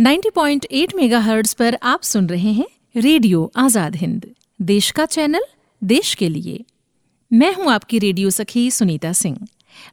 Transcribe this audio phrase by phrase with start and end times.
[0.00, 2.66] 90.8 megahertz पर आप सुन रहे हैं
[2.96, 4.26] रेडियो आज़ाद हिंद।
[4.60, 5.44] देश का चैनल
[5.82, 6.64] देश के लिए।
[7.32, 9.36] मैं हूँ आपकी रेडियो सखी सुनीता सिंह।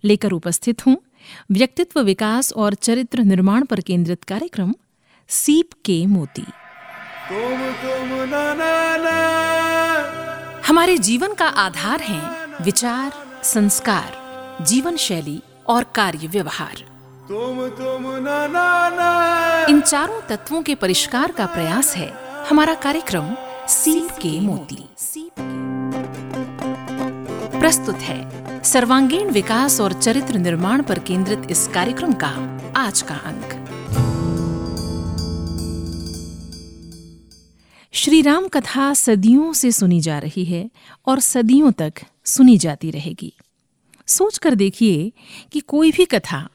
[0.05, 0.97] लेकर उपस्थित हूँ
[1.51, 4.73] व्यक्तित्व विकास और चरित्र निर्माण पर केंद्रित कार्यक्रम
[5.29, 9.17] सीप के मोती। तुम तुम ना ना ना।
[10.67, 12.21] हमारे जीवन का आधार है
[12.63, 13.11] विचार
[13.43, 16.96] संस्कार जीवन शैली और कार्य व्यवहार।
[17.29, 22.07] तुम तुम ना ना ना इन चारों तत्वों के परिष्कार का प्रयास है।
[22.49, 23.35] हमारा कार्यक्रम
[23.67, 24.77] सीप के मोती।
[27.59, 32.31] प्रस्तुत है सर्वांगीण विकास और चरित्र निर्माण पर केंद्रित इस कार्यक्रम का
[32.77, 33.53] आज का अंक।
[37.93, 40.69] श्री राम कथा सदियों से सुनी जा रही है
[41.07, 41.93] और सदियों तक
[42.25, 43.33] सुनी जाती रहेगी।
[44.07, 45.11] सोच कर देखिए
[45.51, 46.47] कि कोई भी कथा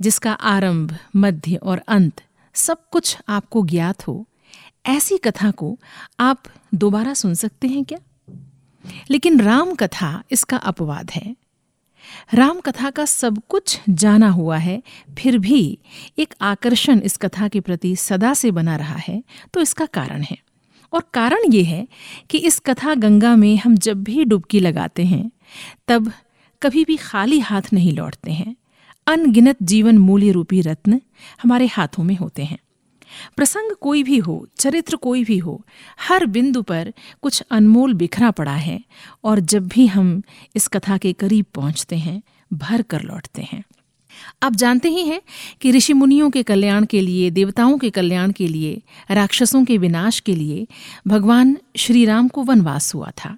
[0.00, 2.22] जिसका आरंभ, मध्य और अंत
[2.54, 4.26] सब कुछ आपको ज्ञात हो,
[4.86, 5.78] ऐसी कथा को
[6.20, 6.42] आप
[6.74, 7.98] दोबारा सुन सकते हैं क्या?
[9.10, 11.36] लेकिन राम कथा इसका अपवाद है।
[12.34, 14.82] राम कथा का सब कुछ जाना हुआ है,
[15.18, 15.78] फिर भी
[16.18, 19.22] एक आकर्षण इस कथा के प्रति सदा से बना रहा है
[19.54, 20.38] तो इसका कारण है।
[20.92, 21.86] और कारण ये है
[22.30, 25.30] कि इस कथा गंगा में हम जब भी डुबकी लगाते हैं,
[25.88, 26.12] तब
[26.62, 28.56] कभी भी खाली हाथ नहीं लौटते हैं।
[29.06, 31.00] अनगिनत जीवन मूल्य रूपी रत्न
[31.42, 32.58] हमारे हाथों में होते हैं।
[33.36, 35.64] प्रसंग कोई भी हो, चरित्र कोई भी हो,
[36.00, 38.80] हर बिंदु पर कुछ अनमोल बिखरा पड़ा है
[39.24, 40.22] और जब भी हम
[40.56, 43.64] इस कथा के करीब पहुँचते हैं, भर कर लौटते हैं।
[44.42, 45.22] आप जानते ही हैं
[45.60, 50.20] कि ऋषि मुनियों के कल्याण के लिए, देवताओं के कल्याण के लिए, राक्षसों के विनाश
[50.20, 50.66] के लिए
[51.06, 53.36] भगवान श्री राम को वनवास हुआ था।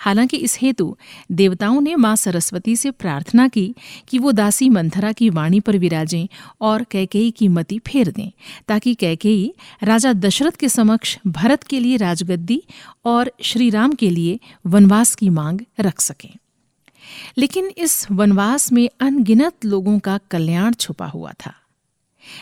[0.00, 0.96] हालाँकि इस हेतु
[1.32, 3.74] देवताओं ने माँ सरस्वती से प्रार्थना की
[4.08, 6.26] कि वो दासी मंथरा की वाणी पर विराजें
[6.60, 8.30] और कैकेयी की मति फेर दें,
[8.68, 12.62] ताकि कैकेयी राजा दशरथ के समक्ष भरत के लिए राजगद्दी
[13.04, 16.36] और श्रीराम के लिए वनवास की मांग रख सकें।
[17.38, 21.54] लेकिन इस वनवास में अनगिनत लोगों का कल्याण छुपा हुआ था।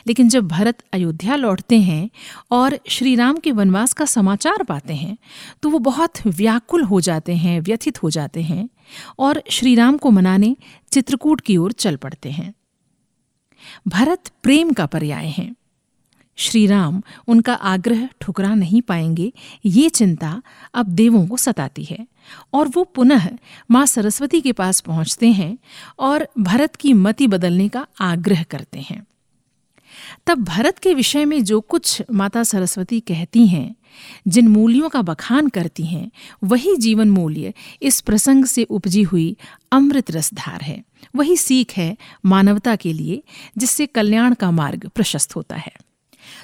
[0.07, 2.09] लेकिन जब भरत अयोध्या लौटते हैं
[2.51, 5.17] और श्री राम के वनवास का समाचार पाते हैं
[5.63, 8.69] तो वो बहुत व्याकुल हो जाते हैं, व्यथित हो जाते हैं
[9.19, 10.57] और श्री राम को मनाने
[10.93, 12.53] चित्रकूट की ओर चल पड़ते हैं।
[13.89, 15.55] भरत प्रेम का पर्याय है।
[16.39, 19.33] श्री राम उनका आग्रह ठुकरा नहीं पाएँगे,
[19.67, 20.43] ये चिंता
[20.75, 22.07] अब देवों को सताती है
[22.53, 23.29] और वो पुनः
[23.71, 25.57] माँ सरस्वती के पास पहुँचते हैं
[25.99, 29.07] और भरत की मति बदलने का आग्रह करते हैं।
[30.27, 33.77] तब भरत के विषय में जो कुछ माता सरस्वती कहती हैं,
[34.29, 36.11] जिन मूल्यों का बखान करती हैं,
[36.45, 39.37] वही जीवन मूल्य इस प्रसंग से उपजी हुई
[39.73, 40.85] अमृत रसधार है।
[41.17, 43.23] वही सीख है मानवता के लिए,
[43.59, 45.73] जिससे कल्याण का मार्ग प्रशस्त होता है।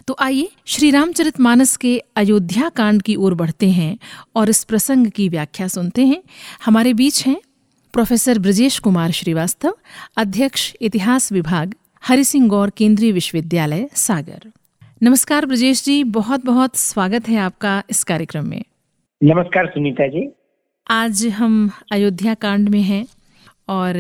[0.09, 3.99] तो आइए श्री रामचरित मानस के अयोध्या कांड की ओर बढ़ते हैं
[4.37, 6.23] और इस प्रसंग की व्याख्या सुनते हैं।
[6.65, 7.37] हमारे बीच हैं
[7.93, 9.77] प्रोफेसर ब्रजेश कुमार श्रीवास्तव,
[10.17, 11.75] अध्यक्ष इतिहास विभाग
[12.09, 14.53] हरि सिंह गौर केंद्रीय विश्वविद्यालय सागर।
[15.03, 18.65] नमस्कार ब्रजेश जी बहुत बहुत स्वागत है आपका इस कार्यक्रम में।
[19.25, 20.29] नमस्कार सुनीता जी।
[20.91, 23.07] आज हम अयोध्या कांड में हैं
[23.69, 23.95] और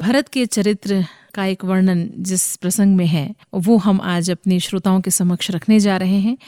[0.00, 1.04] भरत के चरित्र
[1.34, 5.80] का एक वर्णन जिस प्रसंग में है वो हम आज अपने श्रोताओं के समक्ष रखने
[5.80, 6.38] जा रहे हैं।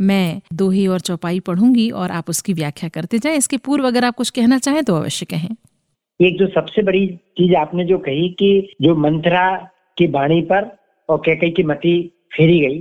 [0.00, 4.14] मैं दोही और चौपाई पढ़ूँगी और आप उसकी व्याख्या करते जाएँ। इसके पूर्व अगर आप
[4.14, 5.50] कुछ कहना चाहें तो अवश्य कहें।
[6.20, 9.69] एक जो सबसे बड़ी चीज़ आपने जो कही कि जो मंत्रा
[10.00, 10.70] की वाणी पर
[11.08, 11.94] और कैकई की मति
[12.32, 12.80] फेरी गई।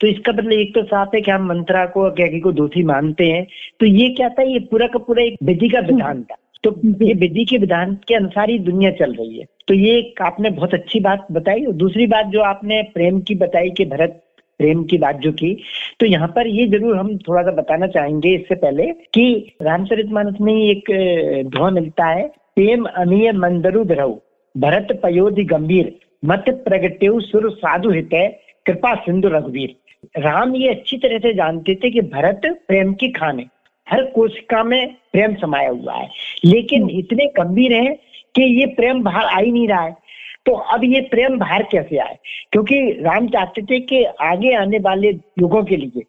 [0.00, 2.82] तो इसका मतलब एक तो साफ़ है कि हम मंत्रा को और कैकई को दोषी
[2.84, 3.46] मानते हैं।
[3.80, 4.42] तो ये क्या था?
[4.44, 6.70] ये पूरा का पूरा एक विधि का विधान था। तो
[7.02, 10.74] ये विधि के विधान के अनुसार ही दुनिया चल रही है। तो ये आपने बहुत
[10.74, 14.20] अच्छी बात बताई। और दूसरी बात जो आपने प्रेम की बताई कि भरत
[14.60, 15.54] प्रेम की बात जो की
[16.00, 20.40] तो यहाँ पर ये ज़रूर हम थोड़ा सा बताना चाहेंगे इससे पहले कि रामचरित मानस
[20.40, 20.90] में एक
[21.48, 22.26] धुआँ मिलता है।
[22.56, 24.14] प्रेम अमीय मंदरु धरऊ
[24.54, 28.10] भरत पयोधि गंभीर। मत प्रगटेव सुर साधु हित
[28.66, 29.76] कृपा सिंधु रघुवीर।
[30.18, 33.46] राम ये अच्छी तरह से जानते थे कि भरत प्रेम की खान। है
[33.90, 36.10] हर कोशिका में प्रेम समाया हुआ है।
[36.44, 37.94] लेकिन हम्म। इतने गंभीर है
[38.34, 39.96] कि ये प्रेम बाहर आ ही नहीं रहा है।
[40.46, 42.18] तो अब ये प्रेम बाहर कैसे आए?
[42.52, 45.08] क्योंकि राम चाहते थे कि आगे आने वाले
[45.38, 46.02] युगों के लिए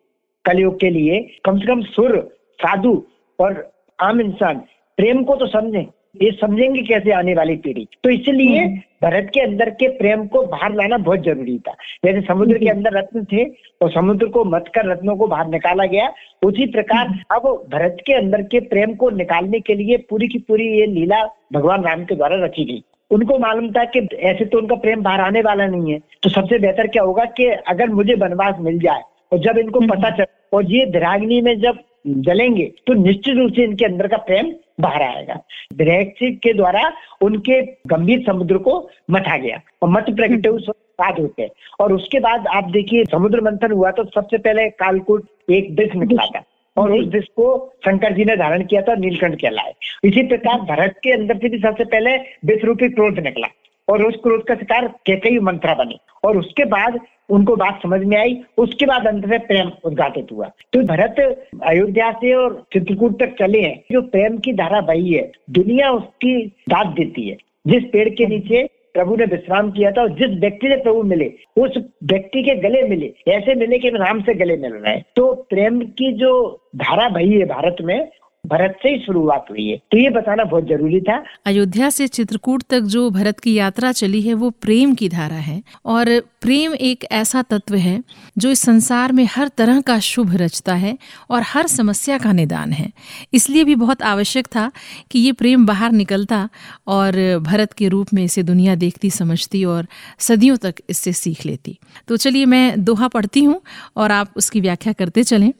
[0.46, 3.08] कलयुग के लिए कम से कम सुर साधु
[3.40, 4.62] और आम इंसान
[4.98, 5.86] प्रेम को तो समझें।
[6.16, 10.42] ये समझेंगे कैसे आने वाली पीढ़ी तो इसलिए हम्म। भरत के अंदर के प्रेम को
[10.46, 11.76] बाहर लाना बहुत ज़रूरी था
[12.06, 13.46] जैसे समुद्र के। अंदर रत्न थे
[13.82, 16.10] और समुद्र को मत कर रत्नों को बाहर निकाला गया
[16.46, 20.40] उसी प्रकार हम्म। अब भरत के अंदर के प्रेम को निकालने के लिए पूरी की
[20.40, 21.24] पूरी ये लीला
[21.54, 25.22] भगवान राम के द्वारा रची गई उनको मालूम था कि ऐसे तो उनका प्रेम बाहर
[25.22, 29.02] आने वाला नहीं है तो सबसे बेहतर क्या होगा कि अगर मुझे वनवास मिल जाए
[29.32, 33.52] और जब इनको हम्म। पता चल और ये विराग्नि में जब जलेंगे तो निश्चित रूप
[33.54, 35.40] से इनके अंदर का प्रेम बाहर आएगा।
[35.76, 36.14] विराग
[36.44, 36.92] के द्वारा
[37.22, 38.78] उनके गंभीर समुद्र को
[39.12, 40.70] मथा गया और मत प्रगटे उस
[41.00, 41.50] बाद होते।
[41.80, 46.26] और उसके बाद आप देखिए समुद्र मंथन हुआ तो सबसे पहले कालकूट एक विष निकला
[46.26, 46.44] था
[46.78, 47.48] और उस विष को
[47.86, 49.74] शंकर जी ने धारण किया था नीलकंठ कहलाए।
[50.04, 53.48] इसी प्रकार भरत के अंदर से भी सबसे पहले विष रूपी क्रोध निकला
[53.88, 57.00] और उस क्रोध का शिकार कैकई मंत्रा बनी। और उसके बाद
[57.32, 62.12] उनको बात समझ में आई, उसके बाद अंत में प्रेम उद्घाटित हुआ। तो भरत अयोध्या
[62.12, 66.88] से और चित्रकूट तक चले हैं। जो प्रेम की धारा बही है, दुनिया उसकी दाद
[66.88, 67.38] देती है।
[67.68, 71.34] जिस पेड़ के नीचे प्रभु ने विश्राम किया था और जिस व्यक्ति से प्रभु मिले,
[71.58, 75.34] उस व्यक्ति के गले मिले, ऐसे मिले कि राम से गले मिल रहे हैं। तो
[75.34, 78.10] प्रेम की जो धारा बही है भारत में
[78.46, 82.64] भरत से ही शुरुआत हुई है। तो ये बताना बहुत ज़रूरी था। अयोध्या से चित्रकूट
[82.64, 87.06] तक जो भरत की यात्रा चली है, वो प्रेम की धारा है। और प्रेम एक
[87.12, 88.04] ऐसा तत्व है,
[88.38, 90.98] जो इस संसार में हर तरह का शुभ रचता है
[91.30, 92.92] और हर समस्या का निदान है।
[93.34, 94.72] इसलिए भी बहुत आवश्यक था
[95.12, 96.50] कि ये प्रेम बाहर निकलता
[96.88, 99.88] और भरत के रूप में इसे दुनिया देखती, समझती और
[100.20, 101.78] सदियों तक इससे सीख लेती।
[102.08, 103.62] तो चलिए मैं दोहा पढ़ती हूँ
[103.98, 105.52] और आप उसकी व्याख्या करते चलें।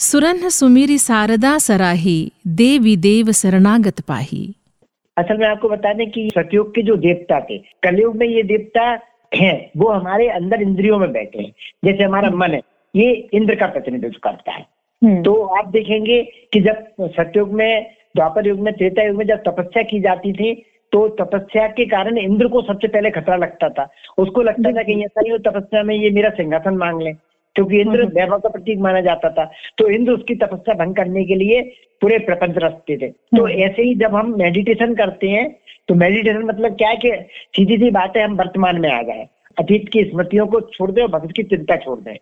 [0.00, 2.20] सुरन सुमीरी सारदा सराही
[2.56, 4.42] देवी देव शरणागत पाही।
[5.16, 8.84] असल में आपको बता दें कि सतयुग के जो देवता थे कलयुग में ये देवता
[9.32, 11.52] हैं वो हमारे अंदर इंद्रियों में बैठे हैं।
[11.84, 12.60] जैसे हमारा मन है
[12.94, 14.64] ये इंद्र का प्रतिनिधित्व करता है।
[15.02, 16.22] हम्म। तो आप देखेंगे
[16.52, 20.54] कि जब सतयुग में द्वापर युग में त्रेता युग में जब तपस्या की जाती थी
[20.92, 25.02] तो तपस्या के कारण इंद्र को सबसे पहले खतरा लगता था। उसको लगता था कि
[25.04, 27.12] ऐसा नहीं हो तपस्या में ये मेरा सिंहासन मांग ले।
[27.54, 31.34] क्योंकि इंद्र। वैभव का प्रतीक माना जाता था तो इंद्र उसकी तपस्या भंग करने के
[31.34, 31.62] लिए
[32.00, 35.48] पूरे प्रपंच रखते थे तो हम्म। ऐसे ही जब हम मेडिटेशन करते हैं
[35.88, 37.10] तो मेडिटेशन मतलब क्या है कि
[37.56, 39.26] सीधी सी बात है हम वर्तमान में आ जाए
[39.58, 42.14] अतीत की स्मृतियों को छोड़ दे और भविष्य की चिंता छोड़ दे।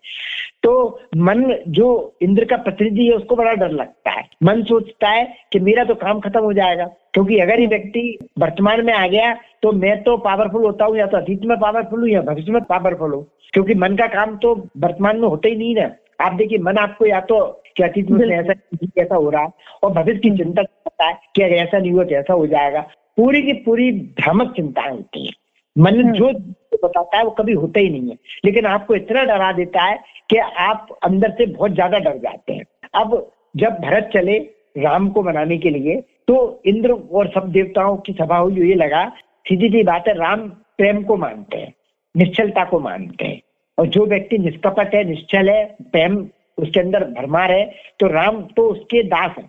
[0.63, 1.89] तो मन जो
[2.23, 5.95] इंद्र का प्रतिनिधि है उसको बड़ा डर लगता है। मन सोचता है कि मेरा तो
[5.95, 6.85] काम खत्म हो जाएगा
[7.15, 11.07] क्योंकि अगर ये व्यक्ति वर्तमान में आ गया तो मैं तो पावरफुल होता हूँ या
[11.07, 14.55] तो अतीत में पावरफुल हूँ या भविष्य में पावरफुल हूँ। क्योंकि मन का काम तो
[14.79, 15.91] वर्तमान में होता ही नहीं ना
[16.21, 17.45] आप देखिए मन आपको या तो
[17.77, 18.53] कि अतीत में ऐसा
[18.99, 19.53] ऐसा हो रहा है
[19.83, 22.81] और भविष्य की चिंता करता है कि अगर ऐसा नहीं हुआ तो ऐसा हो जाएगा।
[23.17, 23.91] पूरी की पूरी
[24.21, 25.33] भ्रामक चिंताएँ होती है।
[25.77, 26.33] मन हम्म। जो
[26.77, 29.99] बताता है वो कभी होता ही नहीं है। लेकिन आपको इतना डरा देता है
[30.31, 32.65] कि आप अंदर से बहुत ज़्यादा डर जाते हैं।
[32.95, 34.39] अब जब भरत चले
[34.79, 36.37] राम को मनाने के लिए तो
[36.67, 39.09] इंद्र और सब देवताओं की सभा हुई ये लगा
[39.47, 41.73] सीधी सी बात है राम प्रेम को मानते हैं
[42.15, 43.41] निश्चलता को मानते हैं।
[43.79, 46.17] और जो व्यक्ति निष्कपट है निश्चल है प्रेम
[46.59, 47.65] उसके अंदर भरमार है
[48.01, 49.45] तो राम तो उसके दास है।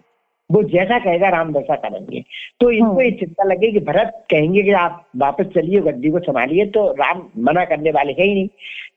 [0.49, 2.23] वो जैसा कहेगा राम वैसा करेंगे।
[2.59, 6.19] तो इनको हाँ। ये चिंता लगे कि भरत कहेंगे कि आप वापस चलिए गद्दी को
[6.19, 8.47] संभालिए तो राम मना करने वाले है ही नहीं।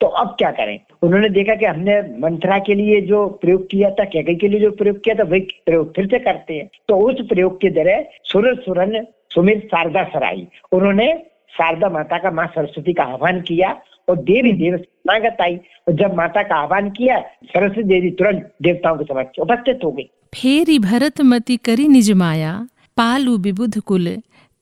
[0.00, 0.78] तो अब क्या करें?
[1.02, 4.70] उन्होंने देखा कि हमने मंत्रा के लिए जो प्रयोग किया था कैकई के लिए जो
[4.72, 8.54] प्रयोग किया था वही प्रयोग फिर से करते हैं। तो उस प्रयोग के ज़रिए सुर
[8.56, 11.12] सुरन सुमित शारदा सराई उन्होंने
[11.52, 13.68] शारदा माता का माँ सरस्वती का आह्वान किया
[14.08, 15.56] और देवी देव शरणागत आई
[15.88, 20.10] और जब माता का आह्वान किया सरस्वती देवी तुरंत देवताओं के समक्ष उपस्थित हो गई।
[20.34, 22.54] फेरी भरत मति करी निज माया
[22.96, 24.08] पालू विबुध कुल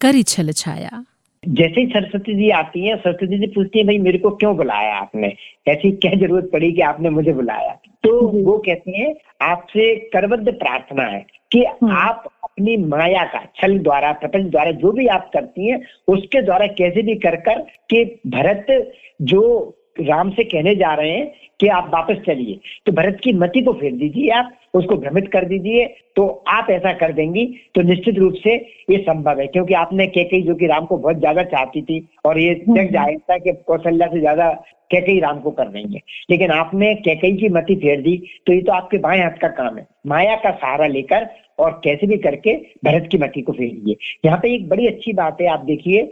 [0.00, 1.04] करी छल छाया।
[1.48, 4.94] जैसे ही सरस्वती जी आती है सरस्वती जी पूछती है भाई मेरे को क्यों बुलाया
[4.94, 5.34] आपने?
[5.68, 7.78] ऐसी क्या ज़रूरत पड़ी कि आपने मुझे बुलाया?
[8.04, 12.24] तो वो कहती है आपसे करबद्ध प्रार्थना है कि आप
[12.58, 17.02] अपनी माया का, छल द्वारा, प्रपंच द्वारा जो भी आप करती हैं, उसके द्वारा कैसे
[17.02, 17.58] भी कर कर
[17.90, 23.20] कि भरत जो राम से कहने जा रहे हैं कि आप वापस चलिए। तो भरत
[23.24, 27.44] की मति को फेर दीजिए आप। उसको भ्रमित कर दीजिए तो आप ऐसा कर देंगी
[27.74, 28.54] तो निश्चित रूप से
[28.90, 32.38] ये संभव है क्योंकि आपने कैकई जो कि राम को बहुत ज़्यादा चाहती थी और
[32.38, 34.50] ये तक ज़ाहिर था कि कौशल्या से ज़्यादा
[34.90, 38.72] कैकई राम को कर देंगे। लेकिन आपने कैकई की मति फेर दी तो ये तो
[38.72, 41.26] आपके बाएँ हाथ का काम है। माया का सहारा लेकर
[41.58, 45.12] और कैसे भी करके भरत की मति को फेर फेरिए यहाँ पे एक बड़ी अच्छी
[45.14, 46.02] बात है आप देखिए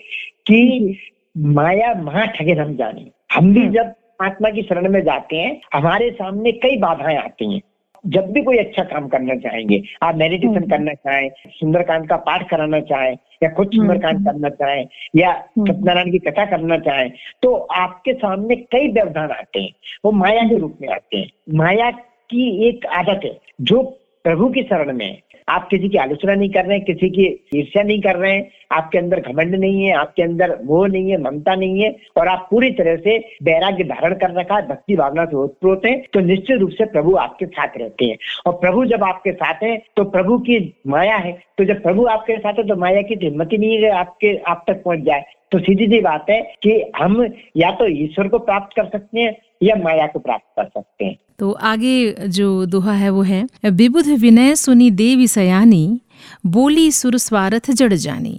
[0.46, 0.98] कि
[1.36, 6.10] माया महा ठगे हम जाने। हम भी जब आत्मा की शरण में जाते हैं हमारे
[6.12, 7.60] सामने कई बाधाएँ आती हैं।
[8.06, 12.80] जब भी कोई अच्छा काम करना चाहेंगे आप मेडिटेशन करना चाहें सुंदरकांड का पाठ कराना
[12.80, 14.86] चाहें या खुद सुंदरकांड करना चाहें
[15.16, 19.70] या सत्यनारायण की कथा करना चाहें तो आपके सामने कई व्यवधान आते हैं।
[20.04, 21.90] वो माया के रूप में आते हैं। माया
[22.30, 23.82] की एक आदत है जो
[24.24, 27.82] प्रभु की शरण में आप किसी की आलोचना नहीं कर रहे हैं किसी की ईर्ष्या
[27.82, 31.54] नहीं कर रहे हैं आपके अंदर घमंड नहीं है, आपके अंदर मोह नहीं है, ममता
[31.54, 35.36] नहीं है, और आप पूरी तरह से वैराग्य धारण कर रखा है, भक्ति भावना से
[35.36, 39.32] ओतप्रोत है तो निश्चित रूप से प्रभु आपके साथ रहते हैं। और प्रभु जब आपके
[39.32, 43.02] साथ है तो प्रभु की माया है। तो जब प्रभु आपके साथ है तो माया
[43.02, 46.40] की हिम्मत ही नहीं है आपके, आप तक पहुँच जाए। तो सीधी सी बात है
[46.62, 47.22] कि हम
[47.56, 51.16] या तो ईश्वर को प्राप्त कर सकते हैं, या माया को प्राप्त कर सकते हैं।
[51.38, 56.00] तो आगे जो दोहा है, वो है, विबुध विनय सुनी देवी सयानी,
[56.46, 58.38] बोली सुर स्वार्थ जड़ जानी।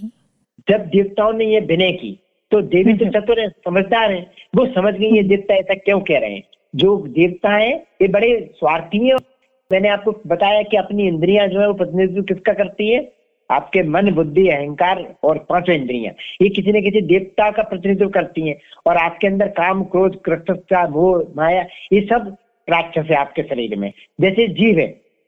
[0.70, 2.18] जब देवताओं ने ये विनय की
[2.52, 4.20] तो देवी तो चतुर है समझदार है
[4.56, 6.44] वो समझ गई ये देवता ऐसा क्यों कह रहे हैं।
[6.76, 7.72] जो देवता है
[8.02, 9.16] ये बड़े स्वार्थी है।
[9.72, 13.12] मैंने आपको बताया कि अपनी इंद्रियाँ जो है वो प्रतिनिधित्व किसका करती है?
[13.50, 18.48] आपके मन बुद्धि अहंकार और पाँचों इंद्रियाँ। ये किसी न किसी देवता का प्रतिनिधित्व करती
[18.50, 18.56] हैं
[18.86, 22.36] और आपके अंदर काम क्रोध कृतज्ञता मोह माया ये सब
[22.68, 24.88] राक्षस है आपके शरीर में। जैसे जीव है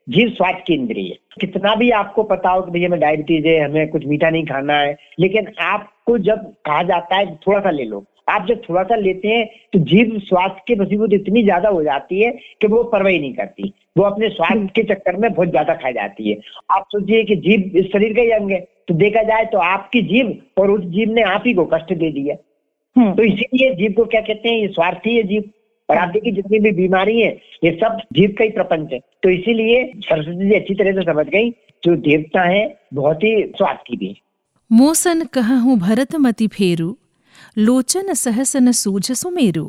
[0.10, 3.89] जीव स्वाद की इंद्रिय कितना भी आपको पता हो कि भैया हमें डायबिटीज़ है हमें
[3.89, 8.06] कुछ मीठा नहीं खाना है लेकिन आपको जब कहा जाता है थोड़ा सा ले लो।
[8.30, 12.22] आप जब थोड़ा सा लेते हैं तो जीव स्वास्थ्य के मुसीबत इतनी ज़्यादा हो जाती
[12.22, 15.92] है कि वो परवाही नहीं करती। वो अपने स्वास्थ्य के चक्कर में बहुत ज़्यादा खा
[15.92, 16.38] जाती है।
[16.72, 20.01] आप सोचिए कि जीव इस शरीर का ही अंग है। तो देखा जाए तो आपकी
[20.04, 22.36] जीव और उस जीव ने आप ही को कष्ट दे दिया।
[22.96, 24.58] हम्म। तो इसीलिए जीव को क्या कहते हैं?
[24.58, 25.50] ये स्वार्थी है जीव।
[25.89, 27.31] और आप देखिए जितनी भी बीमारी है
[27.63, 31.25] ये सब जीव का ही प्रपंच है। तो इसीलिए सरस्वती जी अच्छी तरह से समझ
[31.27, 31.50] गई
[31.84, 34.15] जो देवता है बहुत ही स्वार्थी भी
[34.72, 36.96] मोसन कहा हूँ भरत मति फेरू
[37.58, 39.65] लोचन सहसन सूझ सुमेरु।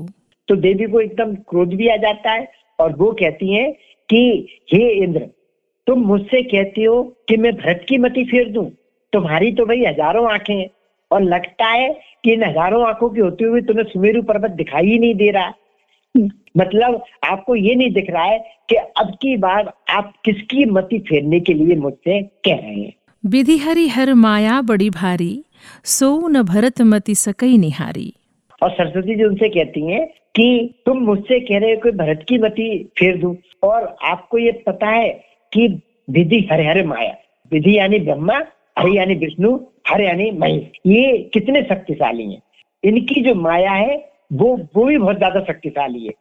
[0.49, 2.49] तो देवी को एकदम क्रोध भी आ जाता है
[2.79, 3.71] और वो कहती है
[4.09, 4.23] कि
[4.73, 5.21] हे इंद्र
[5.87, 8.65] तुम मुझसे कहती हो कि मैं भरत की मति फेर दूँ।
[9.12, 10.69] तुम्हारी तो भाई हज़ारों आँखें हैं
[11.11, 11.89] और लगता है
[12.25, 15.53] कि इन हज़ारों आँखों की होते हुए तुम्हें सुमेरु पर्वत दिखाई ही नहीं दे रहा।
[16.17, 18.38] मतलब आपको ये नहीं दिख रहा है
[18.69, 22.93] कि अब की बार आप किसकी मति फेरने के लिए मुझसे कह रहे हैं।
[23.26, 25.45] विधि हरि हर माया बड़ी भारी
[25.85, 28.12] सो न भरत मति सकई निहारी।
[28.62, 32.38] और सरस्वती जी उनसे कहती हैं कि तुम मुझसे कह रहे हो कि भरत की
[32.38, 35.09] मति फेर दू। और आपको ये पता है
[35.52, 35.69] कि
[36.11, 37.17] विधि हरे हरे माया
[37.52, 38.38] विधि यानी ब्रह्मा
[38.79, 42.43] हरि यानी विष्णु हर यानी महेश ये कितने शक्तिशाली हैं।
[42.85, 46.13] इनकी जो माया है वो वो भी बहुत ज़्यादा शक्तिशाली है।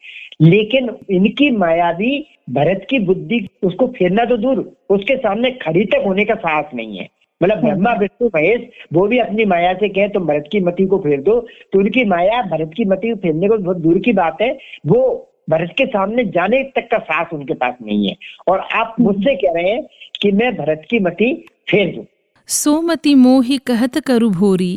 [0.42, 6.04] लेकिन इनकी माया भी भरत की बुद्धि उसको फेरना तो दूर उसके सामने खड़ी तक
[6.06, 7.08] होने का साहस नहीं है।
[7.42, 8.62] मतलब हम्म। ब्रह्मा विष्णु महेश
[8.94, 11.40] वो भी अपनी माया से कहे तुम भरत की मति को फेर दो।
[11.74, 14.52] तो उनकी माया भरत की मति को फेरने को बहुत दूर की बात है।
[14.86, 15.02] वो
[15.50, 18.16] भरत के सामने जाने तक का साहस उनके पास नहीं है।
[18.48, 19.84] और आप हम्म। मुझसे कह रहे हैं
[20.22, 21.34] कि मैं भरत की मति
[21.70, 22.06] फेर दू।
[22.50, 24.74] सोमति मोही कहत करु भोरी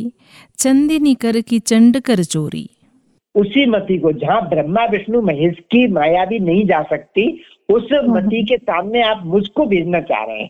[0.57, 2.69] चंदिनी कर की चंड कर चोरी।
[3.35, 8.17] उसी मति को जहाँ ब्रह्मा विष्णु महेश की माया भी नहीं जा सकती उस हम्म।
[8.17, 10.49] मति के सामने आप मुझको भेजना चाह रहे हैं।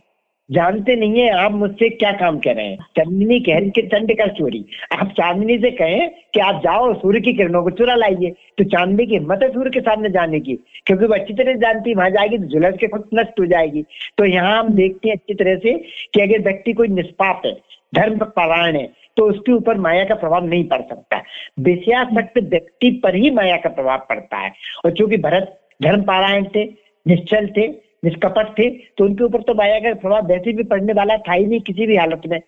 [0.49, 4.25] जानते नहीं है आप मुझसे क्या काम कर रहे हैं। चांदनी कह के चंड का
[4.27, 8.63] चोरी। आप चांदनी से कहें कि आप जाओ सूर्य की किरणों को चुरा लाइए। तो
[8.63, 12.09] चांदनी की हिम्मत है सूर्य के सामने जाने की। क्योंकि वो अच्छी तरह जानती वहाँ
[12.09, 13.83] जाएगी तो झुलस के खुद नष्ट हो जाएगी।
[14.17, 15.77] तो यहाँ हम देखते हैं अच्छी तरह से
[16.13, 17.53] कि अगर व्यक्ति कोई निष्पाप है
[17.95, 21.21] धर्म परायण है तो उसके ऊपर माया का प्रभाव नहीं पड़ सकता।
[21.59, 24.51] विषयासक्त व्यक्ति पर ही माया का प्रभाव पड़ता है।
[24.85, 26.63] और चूँकि भरत धर्म पारायण थे,
[27.05, 27.67] निश्चल थे,
[28.05, 31.45] निष्कपट थे तो उनके ऊपर तो माया का प्रभाव वैसे भी पड़ने वाला था ही
[31.45, 32.39] नहीं किसी भी हालत में।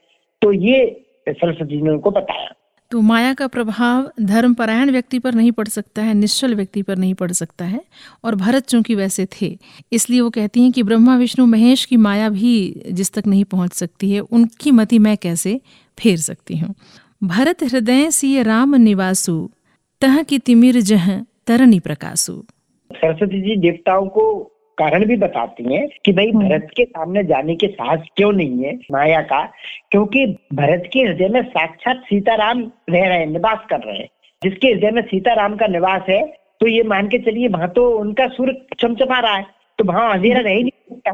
[0.42, 2.52] तो ये सरस्वती ने उनको बताया।
[2.92, 7.14] तो माया का प्रभाव धर्मपरायण व्यक्ति पर नहीं पड़ सकता है, निश्चल व्यक्ति पर नहीं
[7.14, 7.82] पड़ सकता है,
[8.24, 9.58] और भरत चूँकि वैसे थे,
[9.92, 13.74] इसलिए वो कहती हैं कि ब्रह्मा, विष्णु, महेश की माया भी जिस तक नहीं पहुँच
[13.74, 15.62] सकती है, उनकी मति मैं कैसे
[16.00, 16.76] फेर सकती हूँ?
[17.24, 19.52] भरत हृदय सी राम निवासु,
[20.02, 22.44] तह की तिमिर जह तरनी प्रकाशु।
[22.92, 27.56] सरस्वती जी, देवताओं को कारण भी बताती हैं कि भाई हम्म। भरत के सामने जाने
[27.56, 29.44] के साहस क्यों नहीं है माया का?
[29.92, 34.08] क्योंकि भरत के हृदय में साक्षात सीताराम रह रहे हैं निवास कर रहे हैं।
[34.42, 36.22] जिसके हृदय में सीताराम का निवास है
[36.60, 39.46] तो ये मान के चलिए वहाँ तो उनका सूर्य चमचमा रहा है
[39.80, 41.12] तो वहाँ अंधेरा रह ही नहीं सकता।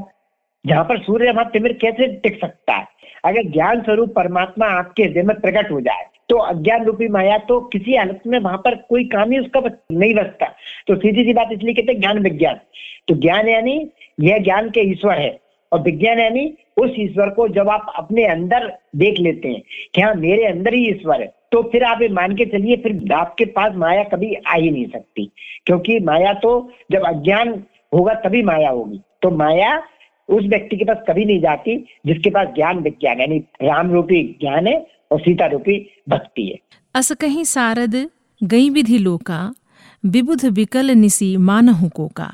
[0.66, 2.86] जहाँ पर सूर्य वहाँ तिमिर कैसे टिक सकता है?
[3.26, 7.60] अगर ज्ञान स्वरूप परमात्मा आपके हृदय में प्रकट हो जाए तो अज्ञान रूपी माया तो
[7.68, 9.62] किसी हालत में वहाँ पर कोई काम ही उसका
[9.92, 10.46] नहीं बचता।
[10.88, 12.60] तो सीधी सी बात इसलिए कहते हैं ज्ञान विज्ञान।
[13.08, 13.76] तो ज्ञान यानी
[14.20, 15.40] यह ज्ञान के ईश्वर है
[15.72, 16.46] और विज्ञान यानी
[16.78, 19.62] उस ईश्वर को जब आप अपने अंदर देख लेते हैं
[19.96, 23.14] कि हाँ मेरे अंदर ही ईश्वर है तो फिर आप ये मान के चलिए, फिर
[23.14, 25.30] आपके पास माया कभी आ ही नहीं सकती।
[25.66, 26.52] क्योंकि माया तो
[26.92, 27.52] जब अज्ञान
[27.94, 29.82] होगा तभी माया होगी। तो माया
[30.30, 34.68] उस व्यक्ति के पास कभी नहीं जाती जिसके पास ज्ञान विज्ञान यानी राम रूपी ज्ञान
[34.68, 34.80] है
[35.12, 35.78] और सीता रूपी
[36.10, 36.58] भक्ति है।
[36.96, 37.96] अस कहीं सारद
[38.42, 39.54] गई विधि लोका
[40.06, 42.30] विबुध विकल निसी मानहु को का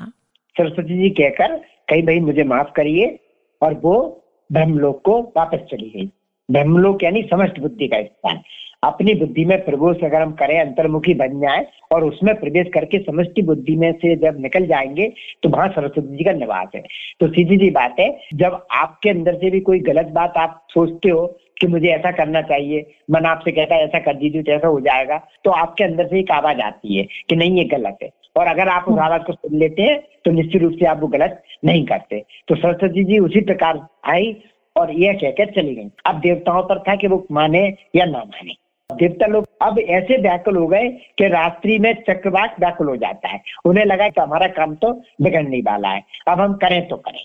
[0.56, 1.56] सरस्वती जी कहकर
[1.88, 3.18] कहीं भाई मुझे माफ़ करिए।
[3.62, 6.10] और वो ब्रह्मलोक को वापस चली गई।
[6.48, 8.40] ब्रह्मलोक यानी समस्त बुद्धि का स्थान।
[8.84, 13.42] अपनी बुद्धि में प्रवेश अगर हम करें अंतर्मुखी बन जाए और उसमें प्रवेश करके समष्टि
[13.42, 16.82] बुद्धि में से जब निकल जाएँगे तो वहाँ सरस्वती जी का निवास है।
[17.20, 21.08] तो सीधी सी बात है जब आपके अंदर से भी कोई गलत बात आप सोचते
[21.08, 21.26] हो
[21.60, 24.80] कि मुझे ऐसा करना चाहिए। मन आपसे कहता है ऐसा कर दीजिए तो ऐसा हो
[24.80, 28.46] जाएगा। तो आपके अंदर से एक आवाज़ आती है कि नहीं ये गलत है। और
[28.46, 31.42] अगर आप उस आवाज़ को सुन लेते हैं तो निश्चित रूप से आप वो गलत
[31.64, 34.36] नहीं करते। तो सरस्वती जी उसी प्रकार आई
[34.76, 38.54] और यह कहकर चली गई। अब देवताओं पर था कि वो माने या ना माने।
[38.90, 40.88] देवता लोग अब ऐसे व्याकुल हो गए
[41.18, 45.58] कि रात्रि में चक्रवात व्याकुल हो जाता है। उन्हें लगा कि हमारा काम तो बिगड़ने
[45.58, 47.20] वाला है। अब हम करें तो करें।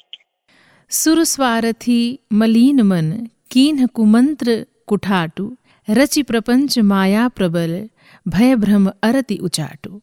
[0.90, 3.12] सुरस्वारथी मलिन मन
[3.54, 5.56] कीन कुमंत्र कुठाटू,
[5.90, 7.90] रचि प्रपंच माया प्रबल,
[8.28, 10.02] भय भ्रम अरति उचाटू।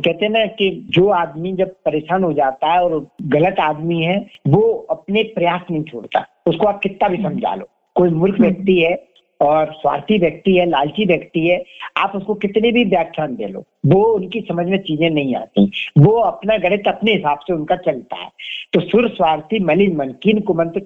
[0.00, 4.60] कहते ना कि जो आदमी जब परेशान हो जाता है और गलत आदमी है, वो
[4.90, 9.09] अपने प्रयास नहीं छोड़ता। उसको आप कितना भी समझा लो। कोई मूर्ख व्यक्ति है
[9.40, 11.62] और स्वार्थी व्यक्ति है, लालची व्यक्ति है,
[11.96, 16.12] आप उसको कितने भी व्याख्यान दे लो, वो उनकी समझ में चीज़ें नहीं आती। वो
[16.20, 18.28] अपना गणित अपने हिसाब से उनका चलता है।
[18.72, 20.78] तो सुर स्वार्थी मलिन मन, किन कुमंत्र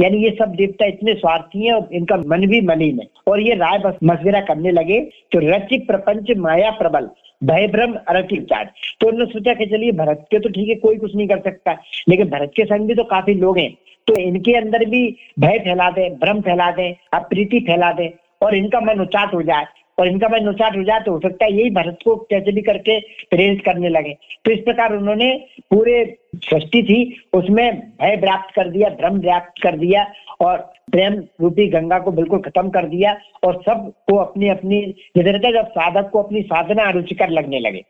[0.00, 3.54] यानी ये सब देवता इतने स्वार्थी हैं और इनका मन भी मलिन है। और ये
[3.54, 5.00] राय मशविरा करने लगे
[5.32, 7.08] तो रचिक प्रपंच माया प्रबल
[7.44, 8.70] भय, भ्रम अलौकिक चाट
[9.00, 11.76] तो उन्होंने सोचा कि चलिए, भरत के तो ठीक है, कोई कुछ नहीं कर सकता।
[12.08, 13.72] लेकिन भरत के संग भी तो काफ़ी लोग हैं।
[14.06, 18.80] तो इनके अंदर भी भय फैला दे, भ्रम फैला दे, अप्रीति फैला दे, और इनका
[18.80, 19.66] मन उचाट हो जाए।
[19.98, 22.62] और इनका मन उचाट हो जाए तो हो सकता है यही भरत को कैसे भी
[22.62, 26.98] करके प्रेरित करने लगे। तो इस प्रकार उन्होंने पूरे सृष्टि थी,
[27.32, 30.06] उसमें भय व्याप्त कर दिया, भ्रम व्याप्त कर दिया
[30.40, 30.56] और
[30.90, 34.80] प्रेम रूपी गंगा को बिल्कुल खत्म कर दिया और सबको अपनी अपनी,
[35.16, 37.84] जैसे जब साधक को अपनी साधना रुचिकर लगने लगे।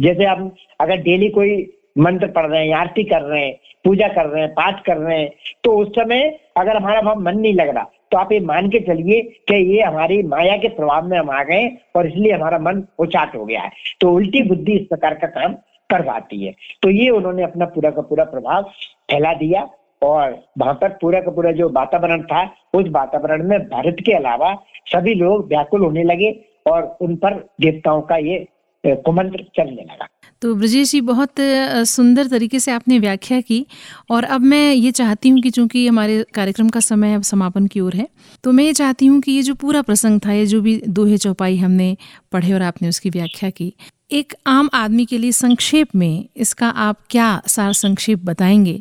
[0.00, 0.50] जैसे हम
[0.80, 1.56] अगर डेली कोई
[1.98, 5.18] मंत्र पढ़ रहे हैं, आरती कर रहे हैं, पूजा कर रहे हैं, पाठ कर रहे
[5.18, 5.30] हैं
[5.64, 8.78] तो उस समय अगर हमारा वहाँ मन नहीं लग रहा तो आप ये मान के
[8.80, 12.82] चलिए कि ये हमारी माया के प्रभाव में हम आ गए और इसलिए हमारा मन
[12.98, 15.54] उचाट हो गया है। तो उल्टी बुद्धि इस प्रकार का काम
[15.90, 16.52] करवाती है।
[16.82, 18.62] तो ये उन्होंने अपना पूरा का पूरा प्रभाव
[19.10, 19.68] फैला दिया
[20.02, 24.54] और वहाँ पर पूरा का पूरा जो वातावरण था, उस वातावरण में भारत के अलावा
[24.86, 26.30] सभी लोग व्याकुल होने लगे
[26.66, 28.46] और उन पर देवताओं का ये
[28.84, 30.06] कुमंत्र चलने लगा।
[30.42, 31.40] तो ब्रजेश जी, बहुत
[31.88, 33.66] सुंदर तरीके से आपने व्याख्या की
[34.10, 37.80] और अब मैं ये चाहती हूँ कि चूँकि हमारे कार्यक्रम का समय अब समापन की
[37.80, 38.06] ओर है
[38.44, 41.16] तो मैं ये चाहती हूँ कि ये जो पूरा प्रसंग था, ये जो भी दोहे
[41.18, 41.96] चौपाई हमने
[42.32, 43.72] पढ़े और आपने उसकी व्याख्या की
[44.10, 48.80] एक आम आदमी के लिए संक्षेप में इसका आप क्या सार संक्षेप बताएँगे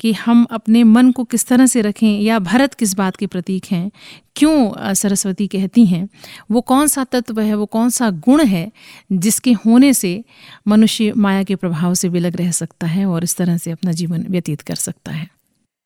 [0.00, 3.64] कि हम अपने मन को किस तरह से रखें या भरत किस बात के प्रतीक
[3.72, 3.90] हैं?
[4.36, 6.08] क्यों सरस्वती कहती हैं,
[6.50, 8.70] वो कौन सा तत्व है, वो कौन सा गुण है
[9.12, 10.24] जिसके होने से
[10.68, 14.26] मनुष्य माया के प्रभाव से विलग रह सकता है और इस तरह से अपना जीवन
[14.28, 15.26] व्यतीत कर सकता है?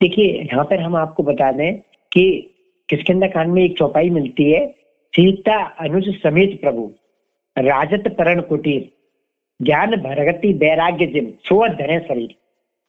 [0.00, 1.78] देखिए, यहाँ पर हम आपको बता दें
[2.12, 2.56] कि
[2.88, 4.66] किसकिदा कांड में एक चौपाई मिलती है
[5.12, 6.92] सीता अनुज समेत प्रभु।
[7.60, 8.88] राजत परण कुटीर
[9.60, 12.34] ज्ञान भरगति वैराग्य जिम सोअ धरे शरीर।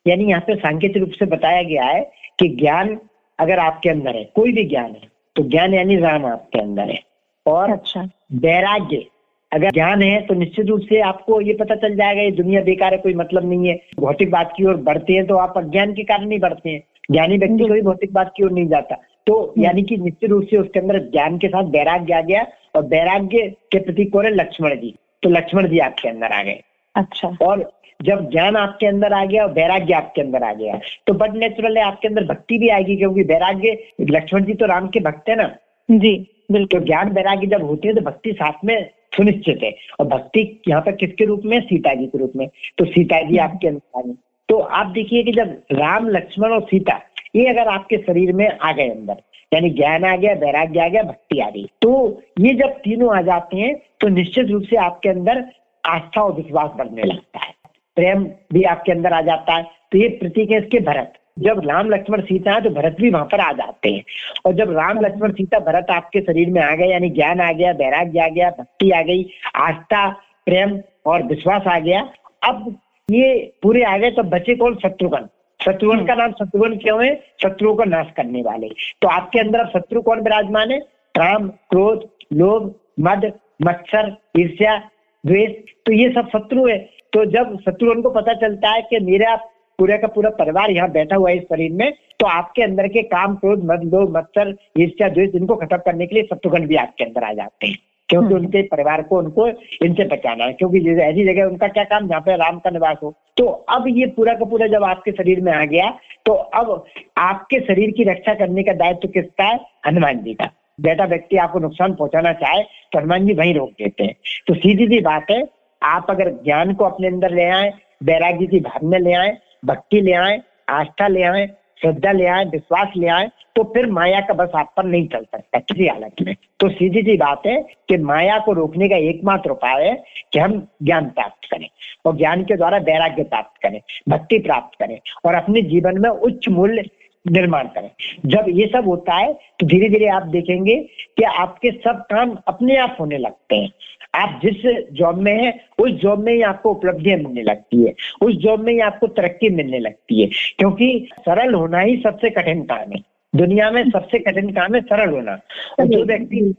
[0.06, 2.02] यानी यहाँ पे सांकेतिक रूप से बताया गया है
[2.40, 2.98] कि ज्ञान
[3.40, 7.00] अगर आपके अंदर है कोई भी ज्ञान है तो ज्ञान यानी राम आपके अंदर है।
[7.46, 8.10] और अच्छा।
[8.42, 9.06] वैराग्य
[9.52, 12.94] अगर ज्ञान है तो निश्चित रूप से आपको ये पता चल जाएगा ये दुनिया बेकार
[12.94, 16.04] है कोई मतलब नहीं है। भौतिक बात की ओर बढ़ते हैं तो आप अज्ञान के
[16.04, 18.96] कारण नहीं बढ़ते हैं। ज्ञानी व्यक्ति कोई भौतिक बात की ओर नहीं जाता।
[19.28, 22.86] तो। यानी कि निश्चित रूप से उसके अंदर ज्ञान के साथ वैराग्य आ गया और
[22.86, 24.32] वैराग्य के प्रति कौन है?
[24.32, 26.62] लक्ष्मण जी। तो लक्ष्मण जी आपके अंदर आ गए।
[26.96, 31.14] अच्छा। और जब ज्ञान आपके अंदर आ गया और वैराग्य आपके अंदर आ गया तो
[31.14, 35.00] बट नेचुरल है आपके अंदर भक्ति भी आएगी क्योंकि वैराग्य लक्ष्मण जी तो राम के
[35.00, 35.44] भक्त है ना।
[35.90, 36.16] जी
[36.52, 40.62] बिल्कुल। तो ज्ञान वैराग्य जब होती है तो भक्ति साथ में सुनिश्चित है। और भक्ति
[40.68, 41.60] यहाँ पर किसके रूप में?
[41.62, 44.14] सीता जी के रूप में। तो सीता जी। आपके अंदर आ गई।
[44.50, 47.00] तो आप देखिए कि जब राम लक्ष्मण और सीता
[47.34, 51.04] ये अगर आपके शरीर में आ गए अंदर, यानी ज्ञान आ गया, वैराग्य आ गया,
[51.04, 55.10] भक्ति आ गई तो ये जब तीनों आ जाते हैं तो निश्चित रूप से आपके
[55.10, 55.44] अंदर
[55.84, 57.54] आस्था और विश्वास बढ़ने लगता है।
[57.98, 61.90] प्रेम भी आपके अंदर आ जाता है तो ये प्रतीक है इसके भरत। जब राम,
[61.90, 64.04] लक्ष्मण, सीता है तो भरत भी वहाँ पर आ जाते हैं।
[64.46, 67.72] और जब राम, लक्ष्मण, सीता, भरत आपके शरीर में आ गए, यानी ज्ञान आ गया,
[67.72, 69.26] वैराग्य आ गया, भक्ति आ गई,
[69.58, 70.08] आस्था,
[70.46, 72.02] प्रेम और विश्वास आ गया,
[72.44, 72.76] अब
[73.10, 74.76] ये पूरे आ गए तो बचे कौन?
[74.76, 75.28] शत्रुघ्न।
[75.62, 77.14] शत्रुघ्न का नाम शत्रुघ्न क्यों है?
[77.44, 78.68] शत्रुओं का नाश करने वाले।
[79.02, 80.80] तो आपके अंदर अब शत्रु कौन विराजमान है?
[81.16, 84.78] काम क्रोध लोभ मद मच्छर ईर्ष्या
[85.24, 85.52] द्वेष
[85.86, 86.78] तो ये सब शत्रु है।
[87.14, 89.36] तो जब शत्रुघ्न को पता चलता है कि मेरा
[89.80, 93.02] पूरे का पूरा परिवार यहाँ बैठा हुआ है इस शरीर में तो आपके अंदर के
[93.10, 97.04] काम क्रोध मद लोभ मच्छर ईर्ष्या द्वेष इनको खत्म करने के लिए शत्रुघ्न भी आपके
[97.04, 97.78] अंदर आ जाते हैं।
[98.12, 99.48] क्योंकि हम्म। उनके परिवार को उनको
[99.86, 103.14] इनसे बचाना है क्योंकि ऐसी जगह उनका क्या काम जहाँ पे राम का निवास हो।
[103.38, 105.90] तो अब ये पूरा का पूरा जब आपके शरीर में आ गया
[106.26, 106.84] तो अब
[107.18, 109.60] आपके शरीर की रक्षा करने का दायित्व किसका है?
[109.88, 114.04] हनुमान जी का। बेटा व्यक्ति आपको नुकसान पहुंचाना चाहे तो हनुमान जी वहीं रोक देते
[114.04, 114.16] हैं।
[114.48, 115.42] तो सीधी सी बात है
[115.82, 117.72] आप अगर ज्ञान को अपने अंदर ले आए
[118.04, 121.50] वैराग्य की भावना ले आए भक्ति ले आए आस्था ले आए
[121.82, 125.24] श्रद्धा ले आए, विश्वास ले आए तो फिर माया का बस आप पर नहीं चल
[125.26, 127.56] सकता किसी हालत में। तो सीधी सी बात है
[127.90, 129.94] कि माया को रोकने का एकमात्र उपाय है
[130.34, 131.68] कि हम ज्ञान प्राप्त करें
[132.06, 136.50] और ज्ञान के द्वारा वैराग्य प्राप्त करें, भक्ति प्राप्त करें और अपने जीवन में उच्च
[136.50, 136.84] मूल्य
[137.26, 137.90] निर्माण करें।
[138.26, 140.76] जब ये सब होता है तो धीरे धीरे आप देखेंगे
[141.18, 143.70] कि आपके सब काम अपने आप होने लगते हैं।
[144.16, 148.36] आप जिस जॉब में है उस जॉब में ही आपको उपलब्धियाँ मिलने लगती है। उस
[148.36, 150.28] जॉब में ही आपको तरक्की मिलने लगती है।
[150.60, 153.02] क्योंकि सरल होना ही सबसे कठिन काम है।
[153.36, 155.32] दुनिया में सबसे कठिन काम है सरल होना।
[155.80, 156.56] और जो व्यक्ति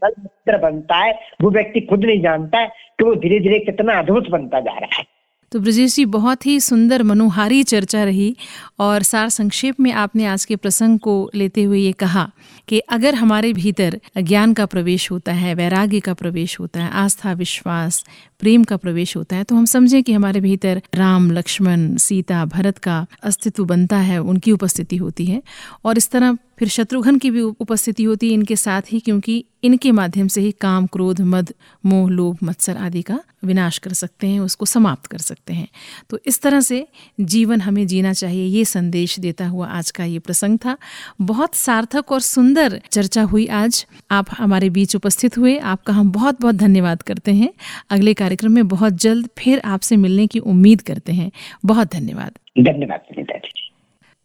[0.49, 4.59] बनता है वो व्यक्ति खुद नहीं जानता है कि वो धीरे धीरे कितना अद्भुत बनता
[4.59, 5.05] जा रहा है।
[5.53, 8.35] तो ब्रजेश जी, बहुत ही सुंदर मनोहारी चर्चा रही
[8.79, 12.29] और सार संक्षेप में आपने आज के प्रसंग को लेते हुए ये कहा
[12.67, 17.33] कि अगर हमारे भीतर ज्ञान का प्रवेश होता है, वैराग्य का प्रवेश होता है, आस्था,
[17.33, 18.03] विश्वास,
[18.39, 22.77] प्रेम का प्रवेश होता है तो हम समझें कि हमारे भीतर राम, लक्ष्मण, सीता, भरत
[22.77, 25.41] का अस्तित्व बनता है, उनकी उपस्थिति होती है
[25.85, 29.91] और इस तरह फिर शत्रुघ्न की भी उपस्थिति होती है इनके साथ ही क्योंकि इनके
[29.91, 31.53] माध्यम से ही काम क्रोध मद
[31.85, 35.67] मोह लोभ मत्सर आदि का विनाश कर सकते हैं उसको समाप्त कर सकते हैं।
[36.09, 36.87] तो इस तरह से
[37.19, 40.77] जीवन हमें जीना चाहिए ये संदेश देता हुआ आज का ये प्रसंग था।
[41.21, 46.41] बहुत सार्थक और सुंदर चर्चा हुई आज। आप हमारे बीच उपस्थित हुए आपका हम बहुत
[46.41, 47.53] बहुत धन्यवाद करते हैं।
[47.89, 51.31] अगले कार्यक्रम में बहुत जल्द फिर आपसे मिलने की उम्मीद करते हैं।
[51.65, 52.99] बहुत धन्यवाद। धन्यवाद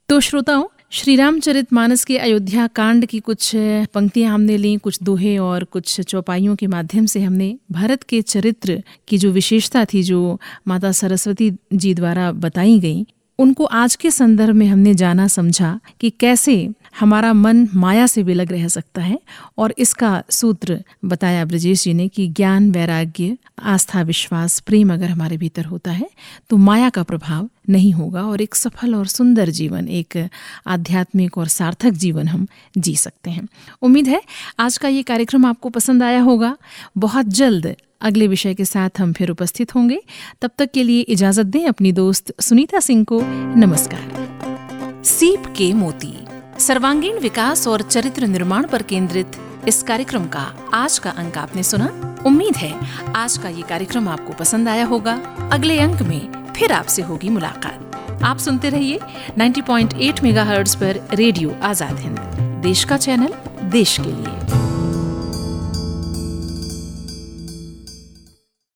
[0.08, 3.50] तो श्रोताओं श्री रामचरित मानस के अयोध्या कांड की कुछ
[3.94, 8.82] पंक्तियाँ हमने ली, कुछ दोहे और कुछ चौपाइयों के माध्यम से हमने भारत के चरित्र
[9.08, 13.04] की जो विशेषता थी, जो माता सरस्वती जी द्वारा बताई गई
[13.38, 16.68] उनको आज के संदर्भ में हमने जाना समझा कि कैसे
[17.00, 19.18] हमारा मन माया से विलग रह सकता है
[19.58, 25.36] और इसका सूत्र बताया ब्रजेश जी ने कि ज्ञान, वैराग्य, आस्था, विश्वास, प्रेम अगर हमारे
[25.36, 26.10] भीतर होता है
[26.50, 30.28] तो माया का प्रभाव नहीं होगा और एक सफल और सुंदर जीवन, एक
[30.66, 32.46] आध्यात्मिक और सार्थक जीवन हम
[32.78, 33.48] जी सकते हैं।
[33.82, 34.22] उम्मीद है
[34.58, 36.56] आज का ये कार्यक्रम आपको पसंद आया होगा।
[36.96, 40.00] बहुत जल्द अगले विषय के साथ हम फिर उपस्थित होंगे।
[40.42, 43.20] तब तक के लिए इजाज़त दें अपनी दोस्त सुनीता सिंह को।
[43.56, 46.14] नमस्कार। सीप के मोती,
[46.58, 49.36] सर्वांगीण विकास और चरित्र निर्माण पर केंद्रित
[49.68, 51.88] इस कार्यक्रम का आज का अंक आपने सुना।
[52.26, 52.72] उम्मीद है
[53.16, 55.14] आज का ये कार्यक्रम आपको पसंद आया होगा।
[55.52, 59.00] अगले अंक में फिर आपसे होगी मुलाकात। आप सुनते रहिए
[59.38, 62.18] 90.8 मेगाहर्ट्ज पर रेडियो आज़ाद हिंद,
[62.62, 63.34] देश का चैनल,
[63.70, 64.57] देश के लिए।